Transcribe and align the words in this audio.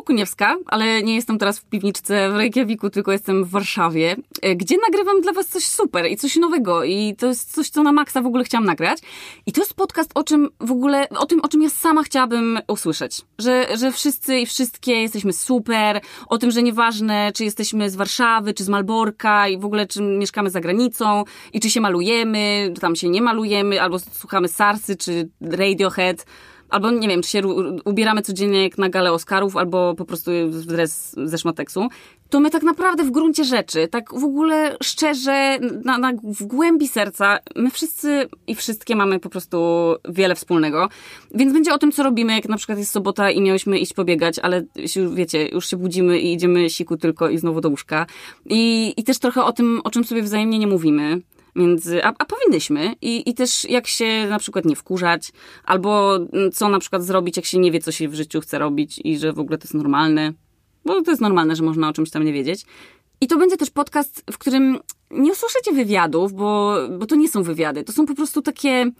Okuniewska, 0.00 0.56
ale 0.66 1.02
nie 1.02 1.14
jestem 1.14 1.38
teraz 1.38 1.58
w 1.58 1.64
piwniczce 1.64 2.30
w 2.30 2.36
Reykjaviku, 2.36 2.90
tylko 2.90 3.12
jestem 3.12 3.44
w 3.44 3.50
Warszawie, 3.50 4.16
e, 4.42 4.56
gdzie 4.56 4.76
nagrywam 4.88 5.20
dla 5.20 5.32
was 5.32 5.48
coś 5.48 5.64
super 5.64 6.06
i 6.06 6.16
coś 6.16 6.36
nowego 6.36 6.84
i 6.84 7.16
to 7.18 7.26
jest 7.26 7.54
coś, 7.54 7.70
co 7.70 7.82
na 7.82 7.92
maksa 7.92 8.22
w 8.22 8.26
ogóle 8.26 8.44
chciałam 8.44 8.64
nagrać. 8.64 8.98
I 9.46 9.52
to 9.52 9.60
jest 9.60 9.74
podcast 9.74 10.10
o 10.14 10.24
czym 10.24 10.48
w 10.60 10.70
ogóle, 10.70 11.08
o 11.08 11.26
tym, 11.26 11.40
o 11.40 11.48
czym 11.48 11.62
ja 11.62 11.70
sama 11.70 12.02
chciałabym 12.02 12.58
usłyszeć. 12.68 13.22
Że, 13.38 13.66
że 13.76 13.92
wszyscy 13.92 14.38
i 14.38 14.46
wszystkie 14.46 14.92
jesteśmy 14.92 15.32
super, 15.32 16.00
o 16.28 16.38
tym, 16.38 16.50
że 16.50 16.62
nieważne, 16.62 17.32
czy 17.34 17.44
jesteśmy 17.44 17.90
z 17.90 17.96
Warszawy, 17.96 18.54
czy 18.54 18.64
z 18.64 18.68
Malborka 18.68 19.48
i 19.48 19.58
w 19.58 19.64
ogóle, 19.64 19.86
czy 19.86 20.02
mieszkamy 20.02 20.50
za 20.50 20.60
granicą 20.60 21.24
i 21.52 21.60
czy 21.60 21.70
się 21.70 21.80
malujemy, 21.80 22.74
tam 22.80 22.96
się 22.96 23.08
nie 23.08 23.22
malujemy, 23.22 23.82
albo 23.82 23.98
słuchamy 23.98 24.48
Sarsy, 24.48 24.96
czy 24.96 25.28
Radiohead, 25.40 26.26
albo 26.70 26.90
nie 26.90 27.08
wiem, 27.08 27.22
czy 27.22 27.30
się 27.30 27.42
ubieramy 27.84 28.22
codziennie 28.22 28.62
jak 28.62 28.78
na 28.78 28.88
galę 28.88 29.12
Oscarów, 29.12 29.56
albo 29.56 29.94
po 29.94 30.04
prostu 30.04 30.30
w 30.48 30.66
dres 30.66 31.16
ze 31.24 31.38
szmateksu, 31.38 31.88
to 32.30 32.40
my 32.40 32.50
tak 32.50 32.62
naprawdę 32.62 33.04
w 33.04 33.10
gruncie 33.10 33.44
rzeczy, 33.44 33.88
tak 33.88 34.14
w 34.14 34.24
ogóle 34.24 34.76
szczerze, 34.82 35.58
na, 35.84 35.98
na, 35.98 36.12
w 36.22 36.44
głębi 36.44 36.88
serca, 36.88 37.38
my 37.56 37.70
wszyscy 37.70 38.28
i 38.46 38.54
wszystkie 38.54 38.96
mamy 38.96 39.18
po 39.20 39.28
prostu 39.28 39.58
wiele 40.08 40.34
wspólnego. 40.34 40.88
Więc 41.34 41.52
będzie 41.52 41.74
o 41.74 41.78
tym, 41.78 41.92
co 41.92 42.02
robimy, 42.02 42.32
jak 42.34 42.48
na 42.48 42.56
przykład 42.56 42.78
jest 42.78 42.92
sobota 42.92 43.30
i 43.30 43.40
miałyśmy 43.40 43.78
iść 43.78 43.94
pobiegać, 43.94 44.38
ale 44.38 44.64
wiecie, 45.14 45.48
już 45.48 45.70
się 45.70 45.76
budzimy 45.76 46.18
i 46.18 46.32
idziemy 46.32 46.70
siku 46.70 46.96
tylko 46.96 47.28
i 47.28 47.38
znowu 47.38 47.60
do 47.60 47.68
łóżka. 47.68 48.06
I, 48.46 48.94
i 48.96 49.04
też 49.04 49.18
trochę 49.18 49.44
o 49.44 49.52
tym, 49.52 49.80
o 49.84 49.90
czym 49.90 50.04
sobie 50.04 50.22
wzajemnie 50.22 50.58
nie 50.58 50.66
mówimy 50.66 51.20
między, 51.54 52.04
a, 52.04 52.12
a 52.18 52.24
powinnyśmy. 52.24 52.94
I, 53.02 53.30
I 53.30 53.34
też 53.34 53.64
jak 53.64 53.86
się 53.86 54.26
na 54.28 54.38
przykład 54.38 54.64
nie 54.64 54.76
wkurzać, 54.76 55.32
albo 55.64 56.16
mm, 56.16 56.52
co 56.52 56.68
na 56.68 56.78
przykład 56.78 57.04
zrobić, 57.04 57.36
jak 57.36 57.46
się 57.46 57.58
nie 57.58 57.72
wie, 57.72 57.80
co 57.80 57.92
się 57.92 58.08
w 58.08 58.14
życiu 58.14 58.40
chce 58.40 58.58
robić 58.58 59.00
i 59.04 59.18
że 59.18 59.32
w 59.32 59.38
ogóle 59.38 59.58
to 59.58 59.64
jest 59.64 59.74
normalne. 59.74 60.32
Bo 60.84 61.02
to 61.02 61.10
jest 61.10 61.20
normalne, 61.20 61.56
że 61.56 61.62
można 61.62 61.88
o 61.88 61.92
czymś 61.92 62.10
tam 62.10 62.24
nie 62.24 62.32
wiedzieć. 62.32 62.66
I 63.20 63.26
to 63.26 63.38
będzie 63.38 63.56
też 63.56 63.70
podcast, 63.70 64.24
w 64.32 64.38
którym 64.38 64.78
nie 65.10 65.32
usłyszycie 65.32 65.72
wywiadów, 65.72 66.32
bo, 66.32 66.76
bo 66.98 67.06
to 67.06 67.16
nie 67.16 67.28
są 67.28 67.42
wywiady. 67.42 67.84
To 67.84 67.92
są 67.92 68.06
po 68.06 68.14
prostu 68.14 68.42
takie, 68.42 68.90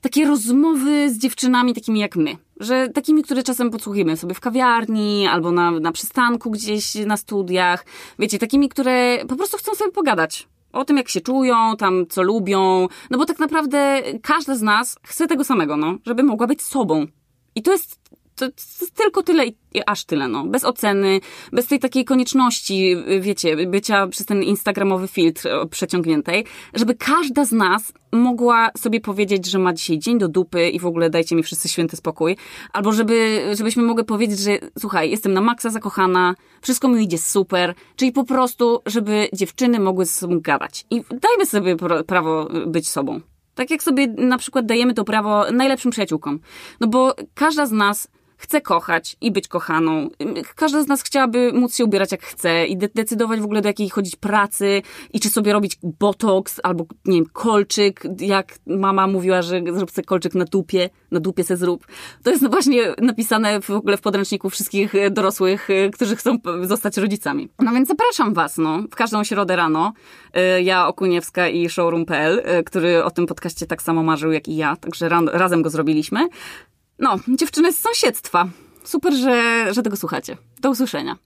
takie 0.00 0.24
rozmowy 0.24 1.10
z 1.10 1.18
dziewczynami 1.18 1.74
takimi 1.74 2.00
jak 2.00 2.16
my. 2.16 2.36
Że 2.60 2.88
takimi, 2.88 3.22
które 3.22 3.42
czasem 3.42 3.70
podsłuchujemy 3.70 4.16
sobie 4.16 4.34
w 4.34 4.40
kawiarni 4.40 5.26
albo 5.26 5.52
na, 5.52 5.70
na 5.70 5.92
przystanku 5.92 6.50
gdzieś 6.50 6.94
na 6.94 7.16
studiach. 7.16 7.86
Wiecie, 8.18 8.38
takimi, 8.38 8.68
które 8.68 9.18
po 9.28 9.36
prostu 9.36 9.56
chcą 9.56 9.74
sobie 9.74 9.92
pogadać 9.92 10.48
o 10.74 10.84
tym, 10.84 10.96
jak 10.96 11.08
się 11.08 11.20
czują, 11.20 11.76
tam 11.76 12.06
co 12.08 12.22
lubią, 12.22 12.88
no 13.10 13.18
bo 13.18 13.24
tak 13.24 13.38
naprawdę 13.38 14.02
każda 14.22 14.56
z 14.56 14.62
nas 14.62 14.98
chce 15.02 15.26
tego 15.26 15.44
samego, 15.44 15.76
no, 15.76 15.98
żeby 16.06 16.22
mogła 16.22 16.46
być 16.46 16.62
sobą. 16.62 17.06
I 17.54 17.62
to 17.62 17.72
jest 17.72 18.00
to, 18.36 18.46
tylko 18.94 19.22
tyle 19.22 19.46
i, 19.46 19.56
aż 19.86 20.04
tyle, 20.04 20.28
no. 20.28 20.44
Bez 20.44 20.64
oceny, 20.64 21.20
bez 21.52 21.66
tej 21.66 21.78
takiej 21.78 22.04
konieczności, 22.04 22.96
wiecie, 23.20 23.66
bycia 23.66 24.06
przez 24.06 24.26
ten 24.26 24.42
instagramowy 24.42 25.08
filtr 25.08 25.48
przeciągniętej, 25.70 26.44
żeby 26.74 26.94
każda 26.94 27.44
z 27.44 27.52
nas 27.52 27.92
mogła 28.12 28.70
sobie 28.78 29.00
powiedzieć, 29.00 29.46
że 29.46 29.58
ma 29.58 29.72
dzisiaj 29.72 29.98
dzień 29.98 30.18
do 30.18 30.28
dupy 30.28 30.68
i 30.68 30.80
w 30.80 30.86
ogóle 30.86 31.10
dajcie 31.10 31.36
mi 31.36 31.42
wszyscy 31.42 31.68
święty 31.68 31.96
spokój. 31.96 32.36
Albo 32.72 32.92
żeby, 32.92 33.46
żebyśmy 33.56 33.82
mogły 33.82 34.04
powiedzieć, 34.04 34.38
że 34.38 34.58
słuchaj, 34.78 35.10
jestem 35.10 35.32
na 35.32 35.40
maksa 35.40 35.70
zakochana, 35.70 36.34
wszystko 36.60 36.88
mi 36.88 37.04
idzie 37.04 37.18
super. 37.18 37.74
Czyli 37.96 38.12
po 38.12 38.24
prostu, 38.24 38.80
żeby 38.86 39.28
dziewczyny 39.32 39.80
mogły 39.80 40.04
ze 40.04 40.12
sobą 40.12 40.40
gadać. 40.40 40.86
I 40.90 41.02
dajmy 41.10 41.46
sobie 41.46 41.76
prawo 42.06 42.48
być 42.66 42.88
sobą. 42.88 43.20
Tak 43.54 43.70
jak 43.70 43.82
sobie 43.82 44.06
na 44.06 44.38
przykład 44.38 44.66
dajemy 44.66 44.94
to 44.94 45.04
prawo 45.04 45.44
najlepszym 45.52 45.90
przyjaciółkom. 45.90 46.40
No 46.80 46.86
bo 46.86 47.14
każda 47.34 47.66
z 47.66 47.72
nas 47.72 48.08
chce 48.36 48.60
kochać 48.60 49.16
i 49.20 49.32
być 49.32 49.48
kochaną. 49.48 50.08
Każda 50.56 50.82
z 50.82 50.86
nas 50.86 51.02
chciałaby 51.02 51.52
móc 51.52 51.76
się 51.76 51.84
ubierać 51.84 52.12
jak 52.12 52.22
chce 52.22 52.66
i 52.66 52.76
de 52.76 52.88
decydować 52.94 53.40
w 53.40 53.44
ogóle 53.44 53.60
do 53.60 53.68
jakiej 53.68 53.90
chodzić 53.90 54.16
pracy 54.16 54.82
i 55.12 55.20
czy 55.20 55.28
sobie 55.28 55.52
robić 55.52 55.78
botoks 55.82 56.60
albo, 56.62 56.86
nie 57.04 57.16
wiem, 57.16 57.26
kolczyk, 57.32 58.02
jak 58.18 58.54
mama 58.66 59.06
mówiła, 59.06 59.42
że 59.42 59.60
zrób 59.72 59.90
sobie 59.90 60.04
kolczyk 60.06 60.34
na 60.34 60.44
dupie, 60.44 60.90
na 61.10 61.20
dupie 61.20 61.44
se 61.44 61.56
zrób. 61.56 61.86
To 62.22 62.30
jest 62.30 62.50
właśnie 62.50 62.94
napisane 62.98 63.60
w 63.60 63.70
ogóle 63.70 63.96
w 63.96 64.00
podręczniku 64.00 64.50
wszystkich 64.50 64.94
dorosłych, 65.10 65.68
którzy 65.92 66.16
chcą 66.16 66.38
zostać 66.62 66.96
rodzicami. 66.96 67.48
No 67.58 67.72
więc 67.72 67.88
zapraszam 67.88 68.34
was, 68.34 68.58
no, 68.58 68.82
w 68.90 68.94
każdą 68.94 69.24
środę 69.24 69.56
rano. 69.56 69.92
Y, 70.58 70.62
ja, 70.62 70.88
Okuniewska 70.88 71.48
i 71.48 71.68
Showroom.pl, 71.68 72.42
który 72.66 73.04
o 73.04 73.10
tym 73.10 73.26
podcaście 73.26 73.66
tak 73.66 73.82
samo 73.82 74.02
marzył 74.02 74.32
jak 74.32 74.48
i 74.48 74.56
ja, 74.56 74.76
także 74.76 75.08
razem 75.32 75.62
go 75.62 75.70
zrobiliśmy. 75.70 76.28
No, 76.98 77.18
dziewczyny 77.28 77.72
z 77.72 77.78
sąsiedztwa. 77.78 78.48
Super, 78.84 79.14
że, 79.14 79.66
że 79.74 79.82
tego 79.82 79.96
słuchacie. 79.96 80.36
Do 80.60 80.70
usłyszenia. 80.70 81.16